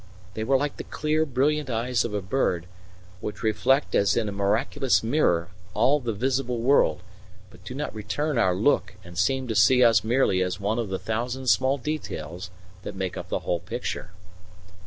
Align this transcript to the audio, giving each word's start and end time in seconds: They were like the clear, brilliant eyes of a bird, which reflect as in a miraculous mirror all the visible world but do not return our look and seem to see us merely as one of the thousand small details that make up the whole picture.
They 0.33 0.43
were 0.43 0.57
like 0.57 0.77
the 0.77 0.83
clear, 0.83 1.27
brilliant 1.27 1.69
eyes 1.69 2.03
of 2.03 2.11
a 2.11 2.23
bird, 2.23 2.65
which 3.19 3.43
reflect 3.43 3.93
as 3.93 4.17
in 4.17 4.27
a 4.27 4.31
miraculous 4.31 5.03
mirror 5.03 5.49
all 5.75 5.99
the 5.99 6.11
visible 6.11 6.57
world 6.57 7.03
but 7.51 7.63
do 7.63 7.75
not 7.75 7.93
return 7.93 8.39
our 8.39 8.55
look 8.55 8.95
and 9.03 9.15
seem 9.15 9.47
to 9.47 9.53
see 9.53 9.83
us 9.83 10.03
merely 10.03 10.41
as 10.41 10.59
one 10.59 10.79
of 10.79 10.89
the 10.89 10.97
thousand 10.97 11.49
small 11.51 11.77
details 11.77 12.49
that 12.81 12.95
make 12.95 13.15
up 13.15 13.29
the 13.29 13.41
whole 13.41 13.59
picture. 13.59 14.09